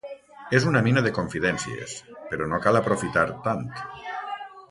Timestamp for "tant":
3.47-3.65